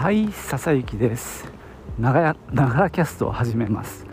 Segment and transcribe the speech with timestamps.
[0.00, 1.46] はい笹幸です。
[1.98, 4.06] ながらキャストを始めます、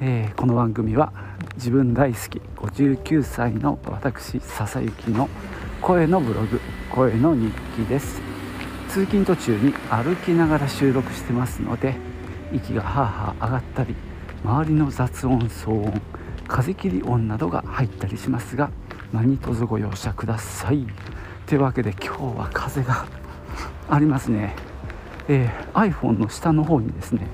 [0.00, 1.12] えー、この番組は
[1.56, 5.28] 自分大好き59歳の私笹幸の
[5.82, 6.58] 声のブログ
[6.90, 8.22] 声の日記です。
[8.88, 11.96] 通勤途中に歩きながら収録してますので
[12.50, 13.94] 息がハーハー上がったり
[14.42, 16.00] 周りの雑音騒音
[16.48, 18.70] 風切り音などが入ったりしますが
[19.12, 20.86] 何卒ご容赦ください。
[21.44, 23.04] というわけで今日は風が
[23.90, 24.54] ありますね、
[25.32, 27.24] えー、iPhone の下の方にですね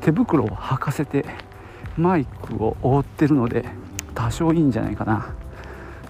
[0.00, 1.24] 手袋を履かせて
[1.98, 3.64] マイクを覆ってるので
[4.14, 5.34] 多少いいんじゃないかな。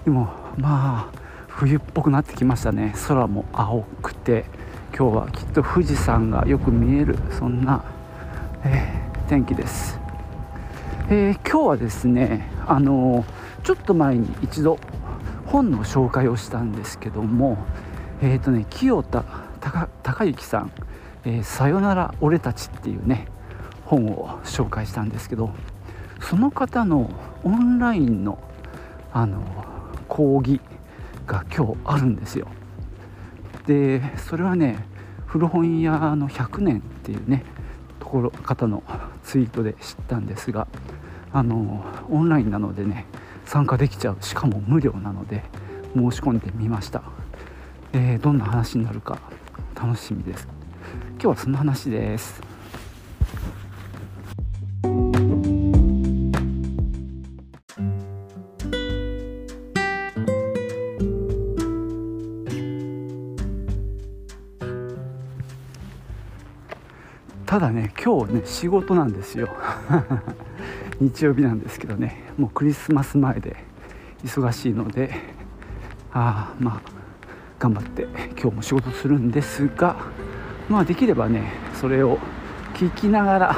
[0.04, 1.18] でもまあ
[1.48, 2.94] 冬っぽくなってきましたね。
[3.08, 4.44] 空も青くて
[4.96, 7.84] 今日はきっと富士山がよく見えるそんな、
[8.62, 9.98] えー、天気です、
[11.08, 13.24] えー、今日はですねあの
[13.62, 14.78] ちょっと前に一度
[15.46, 17.56] 本の紹介をしたんですけども
[18.20, 19.24] えっ、ー、とね清田
[20.02, 20.72] 孝之さん
[21.24, 23.26] 「えー、さよなら俺たち」っていうね
[23.84, 25.50] 本を紹介したんですけど
[26.20, 27.10] その方の
[27.42, 28.38] オンラインの
[29.12, 29.42] あの
[30.08, 30.60] 講義
[31.26, 32.46] が今日あるんですよ。
[33.66, 34.84] でそれはね
[35.26, 37.44] 古本屋の100年っていうね
[37.98, 38.82] ところ方の
[39.22, 40.66] ツイートで知ったんですが
[41.32, 43.06] あのオンラインなのでね
[43.44, 45.44] 参加できちゃうしかも無料なので
[45.94, 47.02] 申し込んでみました、
[47.92, 49.18] えー、どんな話になるか
[49.74, 50.59] 楽しみです。
[51.22, 52.40] 今日はそんな話です。
[67.44, 69.50] ただね今日ね仕事なんですよ。
[71.00, 72.32] 日曜日なんですけどね。
[72.38, 73.56] もうクリスマス前で
[74.24, 75.12] 忙しいので
[76.14, 76.80] ああまあ
[77.58, 78.08] 頑張って
[78.40, 79.96] 今日も仕事するんですが
[80.70, 82.16] まあできればねそれを
[82.74, 83.56] 聞きながら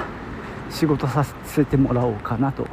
[0.71, 2.67] 仕事させてもらおうかなと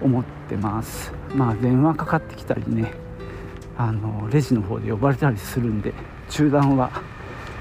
[0.00, 1.12] 思ってます。
[1.34, 2.94] まあ電話かかってきたりね
[3.76, 5.92] あのレジの方で呼ばれたりするんで
[6.30, 6.90] 中断は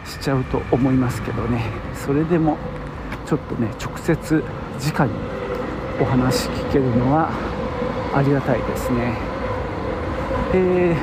[0.05, 1.65] しちゃうと思いますけどね。
[1.93, 2.57] それでも
[3.25, 4.43] ちょっとね直接
[4.95, 5.13] 直に
[5.99, 7.29] お話聞けるのは
[8.15, 9.17] ありがたいですね。
[10.53, 10.95] え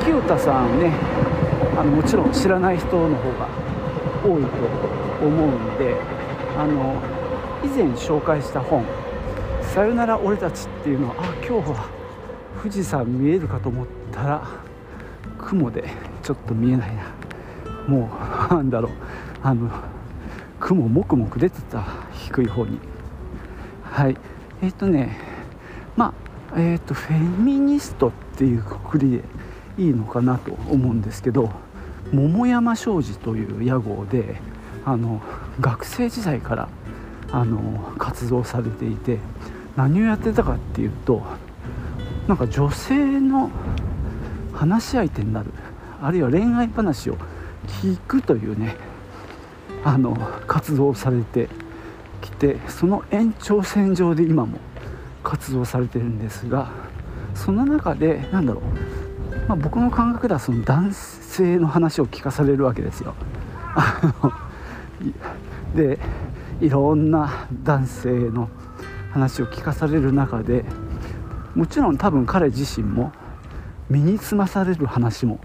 [0.00, 0.92] ー、清田さんね
[1.78, 3.63] あのもちろん知らない人の方が
[4.24, 5.94] 多いと思うんで
[6.56, 6.96] あの
[7.62, 8.84] 以前紹介した本
[9.60, 11.86] 「さよなら俺たち」っていうのはあ今日は
[12.62, 14.42] 富士山見えるかと思ったら
[15.38, 15.84] 雲で
[16.22, 17.02] ちょっと見えないな。
[17.86, 18.10] も
[18.50, 18.92] うなんだろう。
[19.42, 19.70] あの
[20.58, 22.78] 雲もくもく出てた低い方に。
[23.82, 24.16] はい。
[24.62, 25.18] えっ、ー、とね
[25.96, 26.14] ま
[26.54, 29.24] あえっ、ー、とフェミニストっていうくくりで
[29.76, 31.50] いいのかなと思うんですけど
[32.14, 34.36] 桃山商事という屋号で
[34.84, 35.20] あの
[35.60, 36.68] 学生時代から
[37.32, 39.18] あの活動されていて
[39.76, 41.22] 何をやってたかっていうと
[42.28, 43.50] なんか女性の
[44.52, 45.50] 話し相手になる
[46.00, 47.16] あるいは恋愛話を
[47.82, 48.76] 聞くというね
[49.82, 50.14] あの
[50.46, 51.48] 活動されて
[52.22, 54.58] きてその延長線上で今も
[55.22, 56.70] 活動されてるんですが
[57.34, 63.14] その中でなんだろう、まあ、僕の感覚ではその男性性の話を聞かされるわけですよ。
[65.74, 65.98] で
[66.60, 68.48] いろんな男性の
[69.12, 70.64] 話を聞かされる中で
[71.54, 73.12] もちろん多分彼自身も
[73.90, 75.40] 身につまされる話も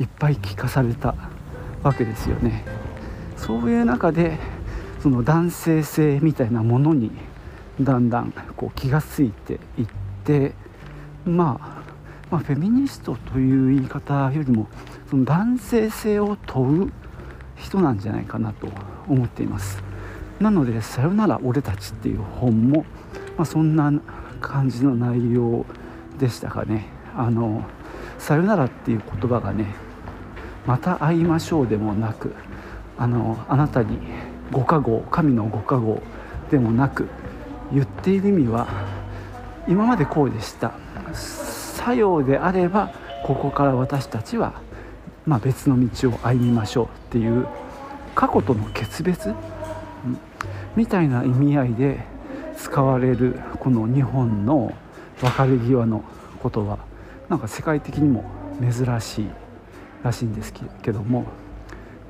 [0.00, 1.14] いっぱい聞かされた
[1.82, 2.64] わけですよね。
[3.36, 4.38] そういう中で
[5.00, 7.10] その男性性みたいなものに
[7.80, 9.86] だんだんこう気が付いていっ
[10.24, 10.52] て、
[11.24, 11.82] まあ、
[12.30, 14.68] まあフェミニストという言い方よりも
[15.12, 16.92] その男性性を問う
[17.54, 18.66] 人なんじゃないかなと
[19.06, 19.84] 思っています。
[20.40, 22.86] なので「さよなら俺たち」っていう本も、
[23.36, 23.92] まあ、そんな
[24.40, 25.66] 感じの内容
[26.18, 26.86] でしたかね。
[27.14, 27.62] あの
[28.16, 29.66] 「さよなら」っていう言葉がね
[30.66, 32.32] また会いましょうでもなく
[32.96, 33.98] あのあなたに
[34.50, 36.02] ご加護神のご加護
[36.50, 37.06] でもなく
[37.70, 38.66] 言っている意味は
[39.68, 40.72] 今までこうでした。
[41.12, 42.92] 作用であれば
[43.26, 44.54] ここから私たちは、
[45.26, 47.46] まあ、別の道を歩みましょうっていう
[48.14, 49.34] 過去との決別？
[50.76, 52.00] みたいな意味合いで
[52.56, 54.74] 使われるこの日本の
[55.20, 56.02] 別れ際の
[56.42, 56.78] ことは
[57.28, 58.24] なんか世界的にも
[58.60, 59.30] 珍しい
[60.02, 60.52] らしいんです
[60.82, 61.26] けども。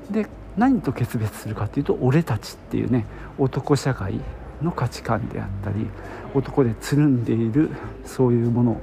[0.09, 0.27] で
[0.57, 3.05] 何と決別するかっていうと俺たちっていうね
[3.39, 4.19] 男社会
[4.61, 5.87] の価値観であったり
[6.35, 7.69] 男でつるんでいる
[8.05, 8.81] そういうもの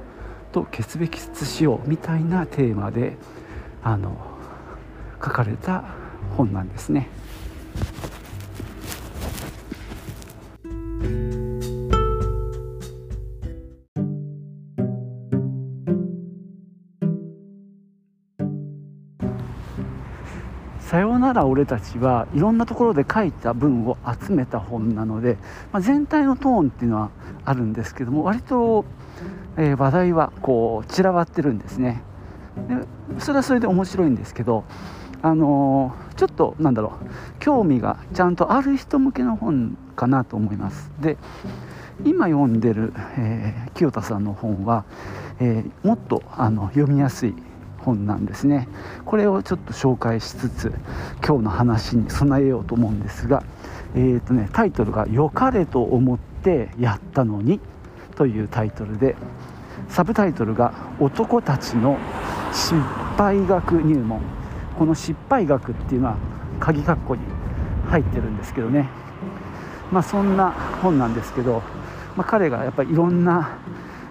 [0.51, 3.15] と決別しようみたいなテーマで
[3.83, 4.15] あの
[5.23, 5.83] 書かれた
[6.37, 7.09] 本なんですね。
[20.91, 25.37] さようなら俺たちはいろんなところで書いた文を集めた本なので、
[25.71, 27.11] まあ、全体のトーンっていうのは
[27.45, 28.83] あるんですけども割と、
[29.55, 32.03] えー、話題はこう散らばってるんですね。
[33.19, 34.63] それはそれで面白いんですけど
[35.21, 37.05] あのー、ちょっとなんだろう
[37.39, 40.91] 興味がちゃんとある人向けの本かなと思います。
[40.99, 41.17] で
[42.03, 44.85] 今読んでる、えー、清田さんの本は、
[45.39, 47.35] えー、もっとあの読みやすい
[47.77, 48.67] 本なんですね。
[49.05, 50.73] これをちょっと紹介しつつ
[51.25, 53.43] 今日の話に備えようと思うんですが、
[53.95, 57.59] えーとね、タイトルが「良かれと思ってやったのに」
[58.15, 59.15] というタイトルで
[59.87, 61.97] サブタイトルが「男たちの
[62.51, 62.75] 失
[63.17, 64.21] 敗学入門」
[64.77, 66.15] この失敗学っていうのは
[66.59, 67.21] 鍵括弧に
[67.89, 68.89] 入ってるんですけどね。
[69.91, 70.51] まあそんな
[70.81, 71.61] 本なんですけど、
[72.15, 73.57] まあ、彼がやっぱりいろんな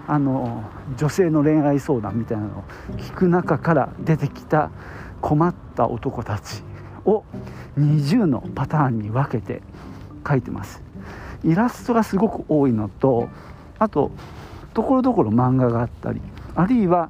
[0.06, 0.62] あの
[0.96, 2.64] 女性の恋愛相談みたいなのを
[2.98, 4.70] 聞く中から出てきた
[5.20, 6.62] 困った男たち
[7.04, 7.24] を
[7.78, 9.62] 20のパターンに分けて
[10.28, 10.82] 書いてます。
[11.42, 13.28] イラストがすごく多いのと
[13.78, 14.10] あと
[14.74, 16.20] ところどころ漫画があったり
[16.54, 17.08] あるいは、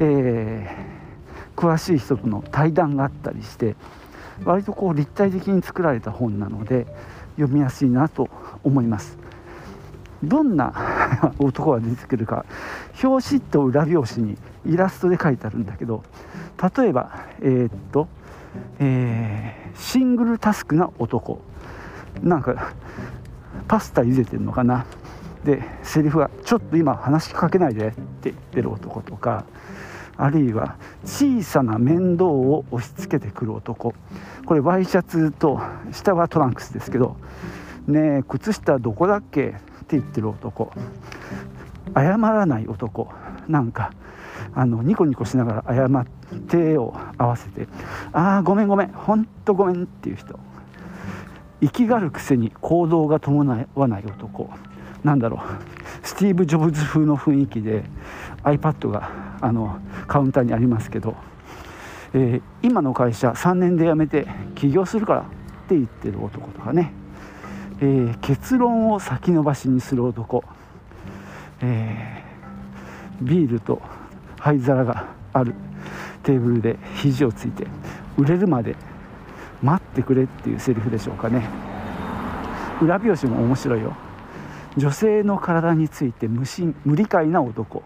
[0.00, 3.76] えー、詳しい人との対談があったりして
[4.44, 6.86] 割とこう立体的に作られた本なので
[7.36, 8.28] 読みやすいなと
[8.64, 9.18] 思います。
[10.22, 10.72] どんな
[11.38, 12.44] 男が出てくるか
[13.02, 16.04] 表紙と裏表紙にイラストで書いてあるんだけど
[16.76, 17.10] 例えば
[17.40, 18.06] えー、っと、
[18.78, 21.40] えー、シングルタスクな男。
[22.22, 22.72] なんか
[23.68, 24.84] パスタ茹でてるのかな。
[25.44, 29.44] でセリフは「ちょっと今話しかけないで」って言ってる男とか
[30.16, 33.94] あるいは小さな面倒を押し付けてくる男
[34.46, 35.60] これワイシャツと
[35.90, 37.16] 下はトランクスですけど
[37.88, 39.48] 「ねえ靴下どこだっけ?」
[39.82, 40.72] って言ってる男
[41.94, 43.08] 謝らない男
[43.48, 43.92] なんか
[44.54, 47.68] あのニコニコしながら謝って手を合わせて
[48.12, 50.38] 「ああごめんごめんほんとごめん」っていう人。
[51.60, 54.50] 生きがるくせに行動が伴わない男。
[55.04, 55.40] なんだろう。
[56.06, 57.84] スティーブ・ジョブズ風の雰囲気で
[58.44, 59.10] iPad が
[59.40, 61.16] あのカウンターにありますけど、
[62.14, 65.24] えー、今の会社3年で辞めて起業するからっ
[65.68, 66.92] て言ってる男とかね。
[67.80, 70.44] えー、結論を先延ばしにする男、
[71.60, 73.82] えー、ビールと
[74.38, 75.54] 灰皿がある。
[76.22, 77.66] テーブルで肘をついて
[78.16, 78.76] 売れるまで
[79.62, 81.48] 待ってくれっていうセリフでしょうかね。
[82.80, 83.96] 裏表紙も面白いよ。
[84.76, 87.82] 女性の体について無心無理解な男。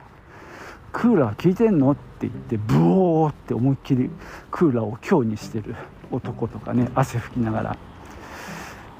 [0.92, 4.10] クーラー効いてんのって言ってブオーって思いっきり
[4.50, 5.74] クーラーを強にしてる
[6.10, 7.76] 男とかね汗拭きながら。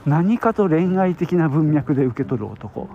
[0.05, 2.89] 何かと恋愛的な文脈で受け取る男。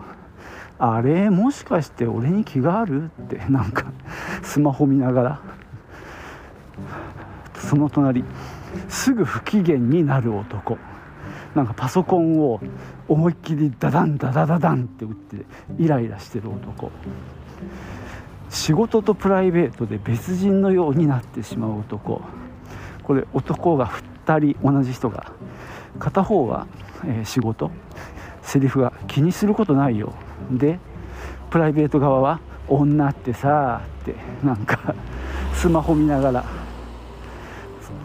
[0.77, 3.37] あれもしかして俺に気があるって。
[3.49, 3.85] なんか
[4.43, 5.41] スマホ見ながら。
[7.55, 8.23] その隣
[8.89, 10.77] すぐ不機嫌になる男。
[11.55, 12.59] なんかパソコンを
[13.07, 15.45] 思いっきりダダンダダダダンって打って
[15.77, 16.91] イライラしてる男。
[18.49, 22.21] 仕事とプライベートで別人のようになってしまう男。
[23.03, 23.87] これ男が
[24.25, 25.31] 2人同じ人が
[25.99, 26.67] 片方は
[27.05, 27.71] えー、仕事。
[28.41, 30.13] セリフが気にすることないよ。
[30.51, 30.79] で
[31.49, 34.95] プライベート側は女ってさってなんか
[35.53, 36.45] スマホ見ながら。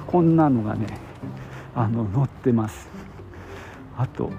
[0.06, 0.87] こんなのがね
[1.75, 2.88] あの載ってます。
[3.96, 4.30] あと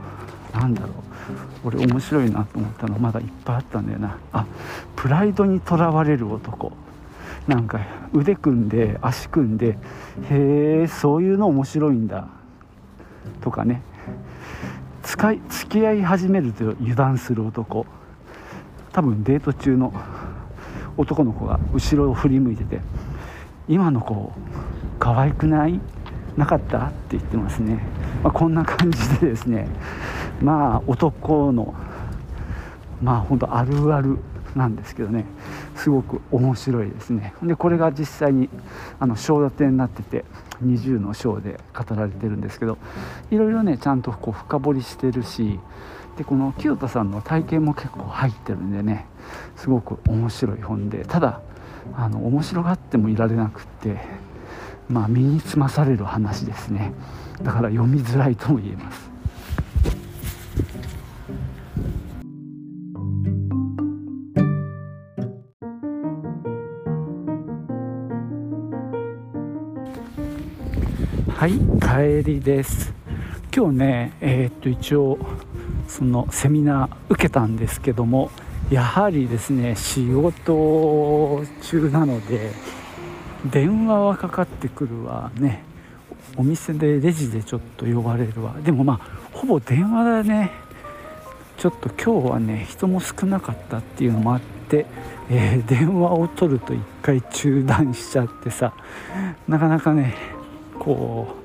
[0.54, 0.92] なんだろう。
[1.66, 4.18] 俺面白いなと思ったのまだいっぱいあったんだよな。
[4.32, 4.46] あ
[4.96, 6.72] プライドにとらわれる男。
[7.48, 7.80] なんか
[8.14, 9.78] 腕組んで足組んで
[10.30, 12.28] へえそういうの面白いんだ。
[13.42, 13.82] とかね。
[15.04, 17.86] 使い付き合い始めると油断する男。
[18.92, 19.94] 多分デート中の
[20.98, 22.82] 男の子が後ろを振り向いてて
[23.70, 24.34] 「今の子
[25.00, 25.80] 可愛くない？
[26.38, 27.80] なかった?」って言ってますね、
[28.24, 29.68] まあ、こんな感じでですね。
[30.42, 31.74] まあ男の
[33.02, 34.18] まあ本当あるある
[34.56, 35.26] なんですけどね。
[35.76, 37.34] すごく面白いですね。
[37.44, 38.50] でこれが実際に
[39.00, 40.26] あの章立てになってて
[40.66, 42.78] 20の章で語られてるんですけど
[43.30, 45.60] いろいろねちゃんとこう深掘りしてるし
[46.18, 49.06] でこの清田さんの体験も結構入ってるんでね
[49.56, 51.42] すごく面白い本でただ
[51.96, 53.98] あの面白がってもいられなくって
[54.90, 56.94] まあ身につまされる話ですね。
[57.44, 59.08] だから読みづらいとも言えます。
[71.30, 72.94] はい帰りです。
[73.56, 75.18] 今日ねえー、っと一応
[75.88, 78.30] そのセミナー受けたんですけども
[78.70, 82.52] やはりですね仕事中なので
[83.46, 85.64] 電話はかかってくるわね。
[86.36, 88.56] お店でレジでちょっと呼ばれるわ。
[88.64, 89.00] でもまあ
[89.32, 90.52] ほぼ電話だね。
[91.58, 94.86] ちょっと今日はね人も少なかったっていうのもあって、
[95.30, 98.74] えー、電話を取ると1回中断しちゃってさ。
[99.48, 100.16] なかなかね
[100.80, 101.36] こ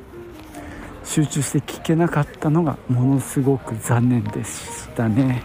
[1.05, 5.43] う集中して聞けなかったのがものすごく残念でしたね。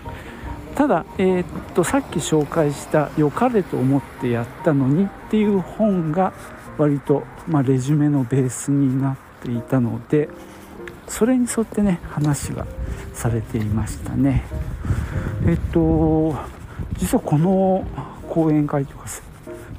[0.78, 6.34] ただ、えー、っとさっき紹介した「良かれと思ってやったのに」っていう本が
[6.78, 10.30] 割と、まあ、レジュメのベースになっていたので
[11.08, 12.68] それに沿ってね話が
[13.16, 14.46] されていましたね。
[15.48, 16.36] えっと
[16.98, 17.84] 実はこの
[18.30, 19.24] 講演会とかさ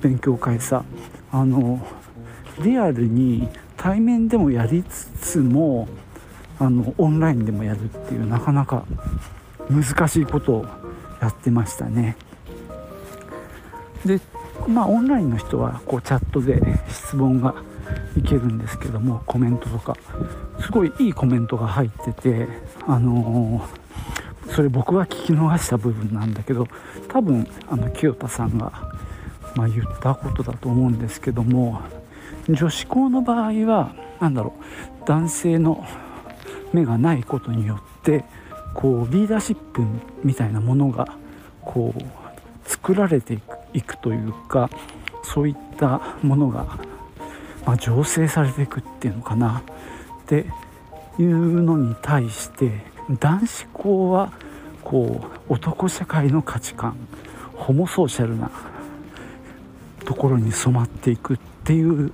[0.03, 0.83] 勉強会さ
[1.31, 1.81] あの
[2.61, 5.87] リアルに対面でもやりつつも
[6.59, 8.85] あのオンラインでもやるっていうなかなか
[9.71, 10.88] 難しいことを
[11.21, 12.17] やってましたね。
[14.05, 14.21] で
[14.67, 17.55] まあオンラインの人はこうチャットで質問が
[18.17, 19.97] いけるんですけどもコメントとか。
[20.61, 22.49] すごいいいコメントが入ってて
[22.87, 26.67] あのー、それ僕は聞き逃した部分なんだけど
[27.09, 28.73] 多分あの清田さんが、
[29.55, 31.81] まあ、言ったことだと思うんですけども
[32.49, 35.87] 女子校の場合は何だろう男性の
[36.73, 38.25] 目がないことによって
[38.75, 39.83] こうリーダーシップ
[40.23, 41.07] みたいなものが
[41.63, 44.71] こう作られていくいくというか
[45.23, 46.65] そういったものが、
[47.67, 49.63] まあ、醸成されていくっていうのかな。
[50.23, 50.47] って
[51.19, 52.71] いうのに対して
[53.19, 54.33] 男子校は
[54.85, 56.97] こう男社会の価値観
[57.55, 58.51] ホモソーシャルな
[60.05, 62.13] ところに染まっていくっていう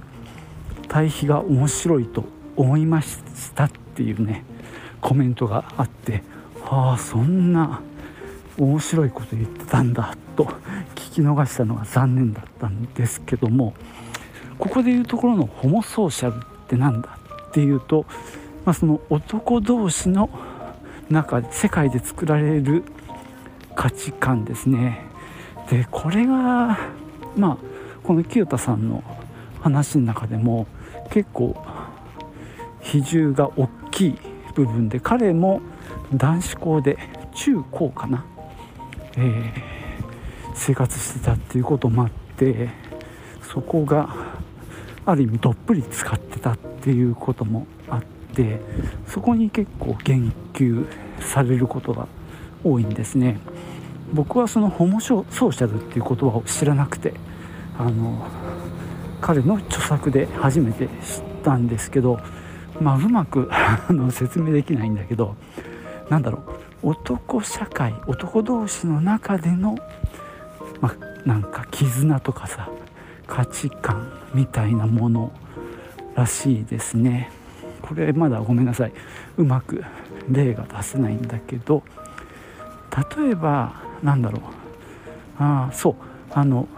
[0.88, 2.24] 対比が面白いと
[2.56, 3.18] 思いまし
[3.54, 4.44] たっていうね
[5.00, 6.22] コメントがあって
[6.66, 7.80] ああそんな
[8.58, 10.44] 面白いこと言ってたんだと
[10.94, 13.74] 聞き逃したのが残念だったんですけども
[14.58, 17.18] ここでいうところのホモソーシャルって何だ
[17.48, 18.06] っていうと、
[18.64, 20.30] まあ、その男同士の
[21.10, 22.84] 中で世界で作られる
[23.74, 25.04] 価値観ですね。
[25.70, 26.78] でこれが
[27.36, 27.58] まあ
[28.02, 29.02] この清田さんの
[29.60, 30.66] 話の中でも
[31.10, 31.56] 結構
[32.80, 34.18] 比重が大きい
[34.54, 35.60] 部分で彼も
[36.16, 36.98] 男子校で
[37.34, 38.24] 中高かな、
[39.16, 42.68] えー、生活してたっていうこともあって
[43.42, 44.14] そこが
[45.06, 48.02] ある意味どっぷり使ってたっていうこともあっ
[48.34, 48.60] て
[49.06, 50.86] そこに結構言及
[51.20, 52.08] されることが
[52.62, 53.38] 多いんですね。
[54.12, 57.14] 僕はそのホモソーシャルっていう言葉を知らなくて
[57.78, 58.26] あの
[59.20, 60.90] 彼の著作で初めて知っ
[61.42, 62.20] たんですけど
[62.80, 63.50] まあうまく
[64.10, 65.36] 説明できないんだけど
[66.08, 66.38] なんだろ
[66.82, 66.88] う。
[66.90, 69.76] 男社会男同士の中での、
[70.80, 70.94] ま、
[71.24, 72.68] なんか絆とかさ
[73.26, 75.32] 価値観みたいなもの
[76.14, 77.30] らしいですね。
[77.80, 78.92] これまだごめんなさい。
[79.38, 79.82] うまく
[80.30, 81.82] 例が出せないんだけど。
[83.16, 84.40] 例えばなんだろう。
[85.42, 85.94] ああそう。
[86.32, 86.68] あの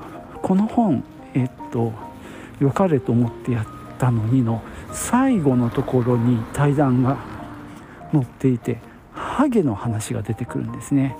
[0.42, 1.02] この本
[1.34, 1.92] えっと
[2.60, 3.66] 「よかれと思ってやっ
[3.98, 7.16] たのに」の最後のところに対談が
[8.12, 8.78] 載っていて。
[9.36, 11.14] ハゲの話が出てくるんですね。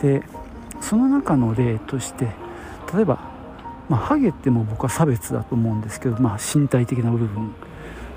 [0.00, 0.22] で
[0.80, 2.28] その中の例として
[2.94, 3.18] 例えば、
[3.90, 7.52] まあ、ハゲってもう僕は差別だと思うんですけど、まあ、身体的な部分。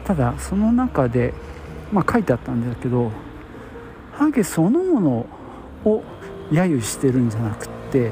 [0.05, 1.33] ただその中で、
[1.91, 3.11] まあ、書いてあったんだけど
[4.13, 5.09] ハゲそのもの
[5.83, 6.03] を
[6.49, 8.11] 揶揄してるんじゃなくって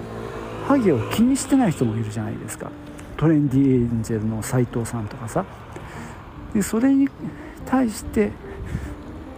[0.67, 2.69] ハゲを気にしてない人もいるじゃないですか。
[3.15, 5.45] トレンディエンジェルの斎藤さんとかさ。
[6.53, 7.07] でそれに
[7.65, 8.33] 対して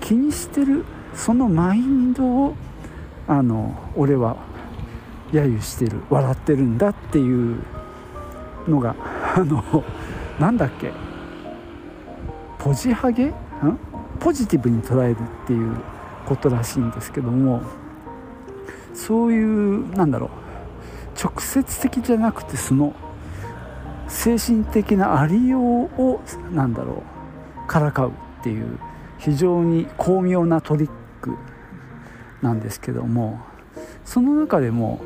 [0.02, 2.56] 気にしてるそのマインドを
[3.28, 4.38] あの俺は
[5.32, 7.58] 揶揄してる笑ってるんだっていう
[8.68, 8.96] のが
[9.36, 9.84] あの
[10.40, 10.92] なんだっけ？
[12.58, 13.28] ポジハゲ？
[13.28, 13.34] ん？
[14.20, 15.76] ポジティブに捉えるっていう
[16.26, 17.62] ことらしいんですけども
[18.94, 20.30] そういうなんだろう。
[21.22, 22.94] 直接的じゃなくてその
[24.08, 25.62] 精神的なありよう
[26.02, 26.22] を
[26.54, 27.04] なんだろ
[27.66, 28.80] うからかうっていう
[29.18, 30.90] 非常に巧妙なトリッ
[32.42, 33.40] なんですけども
[34.06, 35.00] その中でも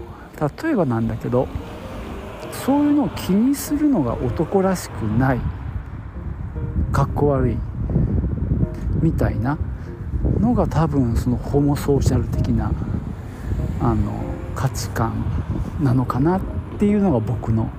[0.64, 1.48] 例えばなんだけど
[2.66, 5.40] そういうのを気にするのが男らしくない
[6.92, 7.58] かっこ悪い
[9.02, 9.58] みたいな
[10.40, 12.72] のが多分そのホモソーシャル的な
[13.82, 14.12] あの
[14.56, 15.26] 価値観
[15.82, 16.42] なのかなっ
[16.80, 17.70] ていうのが僕の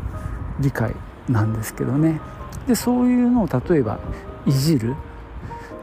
[0.60, 0.94] 理解
[1.28, 2.20] なんですけどね。
[2.66, 3.98] でそういうのを例えば
[4.46, 4.94] いじる。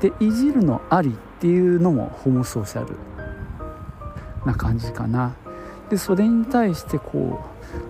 [0.01, 2.95] でいじるのありっていうのもホモソーシャル。
[4.45, 5.35] な感じかな。
[5.89, 7.43] でそれに対してこ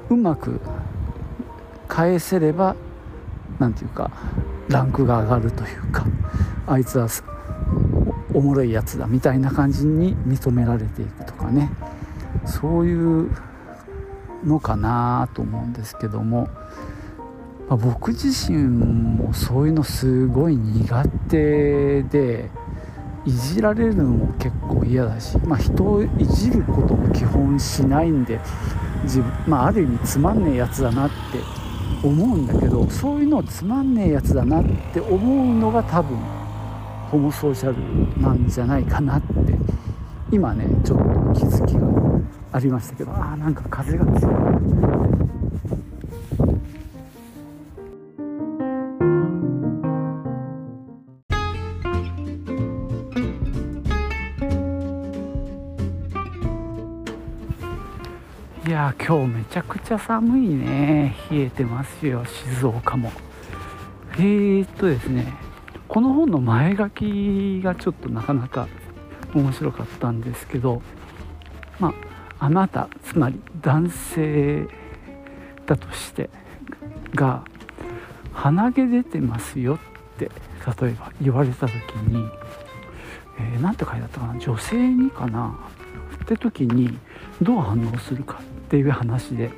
[0.10, 0.60] ううまく
[1.88, 2.76] 返せれば
[3.60, 4.12] 何て言うか
[4.70, 6.06] ランクが上がるというか
[6.66, 7.08] あいつは
[8.34, 11.72] おもろいやつだみたいな感じに認められていくとかね。
[12.46, 13.32] そういう
[14.44, 16.50] のかなと思うんですけども、
[17.70, 22.50] まあ、僕自身もそういうのすごい苦手で
[23.26, 28.40] いじられるのも結構嫌だし、まあ、人をいじることも基本しないんで
[29.04, 31.16] 自分、まあ、ある意味つまんねえやつだなって
[32.04, 36.18] 思うんだけどそういうのをつまんねえやつだなって思うのが多分
[37.12, 39.28] ホモソーシャルなんじゃないかなって
[40.32, 41.88] 今ねちょっと気づきが
[42.54, 44.30] ありましたけどあーなんか風が強
[44.98, 45.01] い。
[58.92, 61.16] や今日めちゃくちゃ寒いね。
[61.30, 63.12] 冷えてますよ静岡も。
[64.16, 65.34] えー、っとですね
[65.88, 68.68] この本の前書きがちょっとなかなか
[69.34, 70.82] 面白かったんですけど
[71.80, 71.94] ま
[72.40, 74.68] ああなたつまり男性
[75.66, 76.30] だとして
[77.16, 77.46] が
[78.34, 80.30] 鼻毛出てますよって
[80.82, 81.72] 例えば言われた時
[82.08, 82.30] に
[83.38, 85.58] 何、えー、て書いてあったかな女性にかな
[86.22, 86.98] って時に
[87.42, 89.52] どう反応するかっていう話で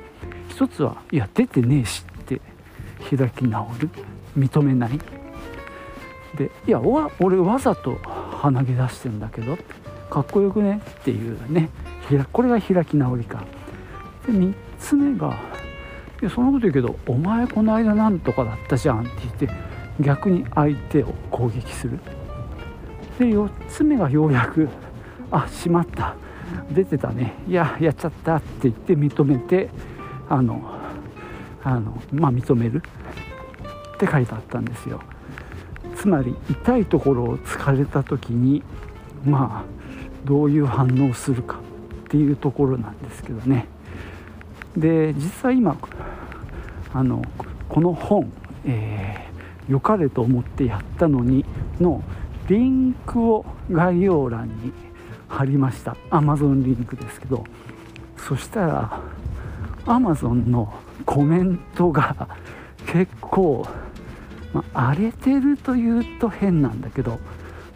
[0.48, 2.40] 一つはいや出てねえしって
[3.16, 3.88] 開き直る。
[4.36, 4.98] 認めない。
[6.36, 7.94] でいや俺わざと
[8.42, 9.56] 鼻毛出してんだけど
[10.10, 11.68] かっこよくねっていうね。
[12.32, 13.44] これが開き直りか。
[14.26, 15.38] で3つ目が
[16.20, 19.50] いやそんなこと言うけどお前この間なんとかだったじゃんって言って
[20.00, 22.00] 逆に相手を攻撃する。
[23.20, 24.68] で4つ目がようやく
[25.30, 26.16] あしまった。
[26.70, 27.34] 出てたね。
[27.48, 29.70] いややっちゃったって言って認めて
[30.28, 30.60] あの
[31.62, 32.82] あのまあ認める
[33.94, 35.00] って書いてあったんですよ。
[35.96, 38.62] つまり痛いところを突かれた時に
[39.24, 41.58] まあどういう反応をするか
[42.06, 43.66] っていうところなんですけどね。
[44.76, 45.76] で実際今
[46.92, 47.22] あの
[47.68, 48.30] この本、
[48.64, 51.44] えー、良かれと思ってやったのに
[51.80, 52.02] の
[52.48, 54.72] リンクを概要欄に
[55.34, 55.96] 貼りました。
[56.10, 57.44] Amazon リンクですけど。
[58.26, 59.00] そしたら
[59.84, 60.72] Amazon の
[61.04, 62.28] コメントが
[62.86, 63.66] 結構、
[64.54, 67.18] ま、荒れてるというと変なんだけど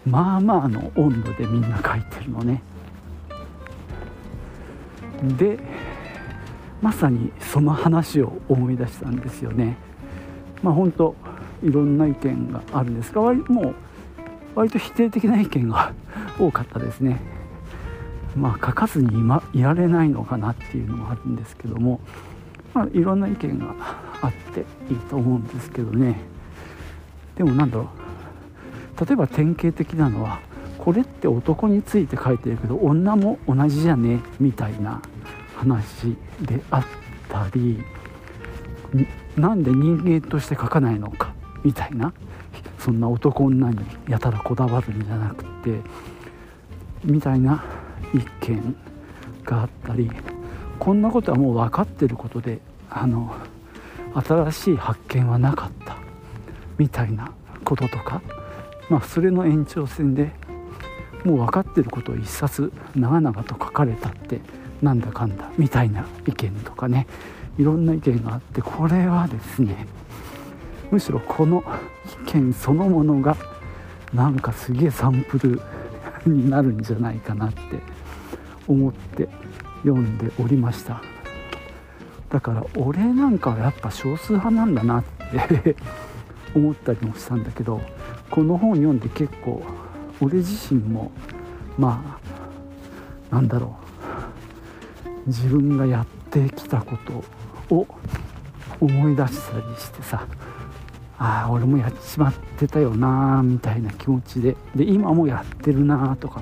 [0.07, 2.63] まあまあの温度でみんな書いてるのね。
[5.37, 5.59] で
[6.81, 9.77] まさにその話を思い出したんですよね。
[10.63, 11.15] まあ本当
[11.63, 13.75] いろんな意見があるんですが割もう
[14.55, 15.93] 割と否定的な意見が
[16.39, 17.38] 多かったですね。
[18.37, 22.01] まあ書かずに今いられないのかなっていうのもあるんですけども、
[22.75, 23.75] まあ、いろんな意見が
[24.23, 24.61] あって
[24.93, 26.21] いいと思うんですけどね。
[27.37, 29.07] でもなんだろう。
[29.07, 30.41] 例えば典型的なのは
[30.79, 35.01] これって男について書いてるけど女も同じじゃねみたいな
[35.57, 36.85] 話であっ
[37.29, 37.79] たり
[39.37, 42.13] なんで人間として書かないのかみたいな
[42.79, 45.81] そんな男女にやたらこだわるんじゃなくて
[47.05, 47.63] みたいな
[48.15, 48.77] 意見
[49.45, 50.11] があったり
[50.79, 53.35] こんなことはもう分かってることであの
[54.15, 55.97] 新しい発見はなかった
[56.79, 57.33] みたいな
[57.65, 58.23] こととか、
[58.89, 60.31] まあ、それの延長線で
[61.25, 64.41] もう分かってることを一冊長々と書かれたって
[64.81, 67.07] なんだかんだみたいな意見とかね
[67.59, 69.87] いろんな意見があってこれはですね
[70.91, 71.65] むしろこの
[72.29, 73.37] 意見そのものが
[74.15, 75.61] なんかすげえサンプル
[76.25, 77.61] になるんじゃないかなって
[78.69, 79.29] 思って
[79.83, 81.03] 読んでおりました。
[82.31, 85.05] だから俺なんかはやっぱ少数派なんだなっ
[85.49, 85.77] て
[86.55, 87.81] 思ったりもしたんだけど
[88.31, 89.63] この本読んで結構
[90.21, 91.11] 俺自身も
[91.79, 92.19] ま
[93.31, 93.89] あなんだろう。
[95.29, 96.97] 自分がやってきたこ
[97.69, 97.87] とを
[98.81, 100.27] 思い出したりしてさ
[101.19, 106.41] ああ俺もやっちまってたよなみたいな気持ちでで今もやってるなとか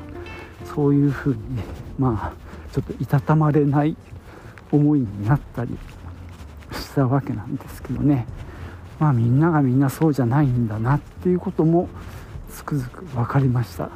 [0.77, 1.63] そういうふうにね
[1.99, 3.97] まあちょっといたたまれない
[4.71, 5.77] 思いになったり
[6.71, 8.27] したわけなんですけどね。
[8.99, 11.89] まあみんながみんなそうじゃないんだなっていうことも
[12.51, 13.89] つくづく分かりました。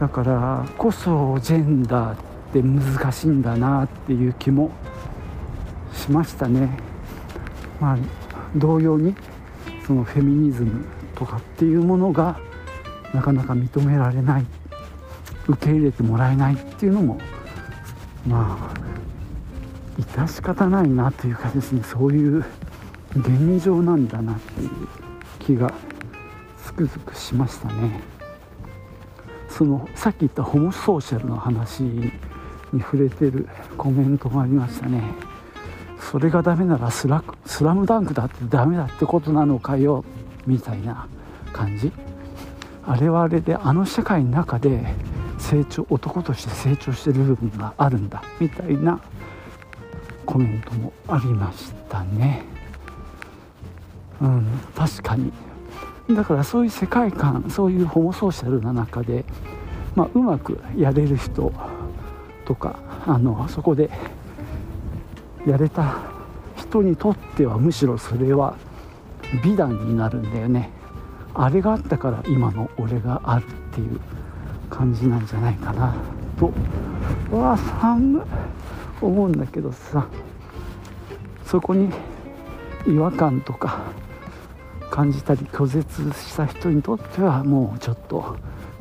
[0.00, 2.18] だからこそジェンダーっ
[2.52, 4.70] て難しいんだなっていう気も
[5.92, 6.78] しましたね。
[7.78, 7.98] まあ
[8.56, 9.14] 同様に
[9.86, 12.38] そのフェミニズムとかっていうものが
[13.12, 14.46] なかなか認められない。
[15.48, 17.18] 受け入れてもらえないっていうのも
[18.26, 18.74] まあ
[20.00, 22.44] 致し方ないなというかですねそういう
[23.16, 24.70] 現状なんだなっていう
[25.38, 25.72] 気が
[26.64, 28.00] つくづくしましたね。
[29.50, 32.10] そのさっき言ったホモソーシャルの話に
[32.80, 35.02] 触れてるコメントがありましたね。
[36.00, 40.04] それがダメならスラスラムダンクだってダメだってことなのかよ
[40.46, 41.06] みたいな
[41.52, 41.92] 感じ。
[42.86, 44.94] あれはあれであの社会の中で
[45.42, 49.00] 成長男として成長してる部分があるんだみたいな
[50.24, 52.44] コメントもありましたね。
[54.20, 55.32] うん確かに。
[56.10, 59.24] だからそういう世界観そういうホモソーシャルな中で、
[59.96, 61.52] まあ、うまくやれる人
[62.44, 63.90] とかあのそこで
[65.46, 65.96] やれた
[66.56, 68.56] 人にとってはむしろそれは
[69.42, 70.70] 美談になるんだよね。
[71.34, 74.00] あれがあったから今の俺があるっていう
[74.72, 75.94] 感じなんじゃないかな。
[76.38, 76.50] と。
[77.30, 78.24] わあ寒
[79.00, 80.06] 思うんだけどさ。
[81.44, 81.90] そこに
[82.86, 83.80] 違和感とか
[84.90, 88.36] 感じたり拒絶した人にとってはもうちょっと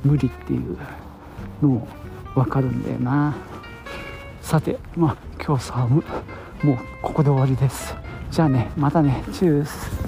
[0.05, 0.77] 無理っていう
[1.61, 1.87] のも
[2.33, 3.35] 分かるんだよな。
[4.41, 6.03] さてまあ今日寒
[6.63, 7.93] もうここで終わりです。
[8.31, 9.23] じゃあねまたね。
[9.33, 10.00] チュース。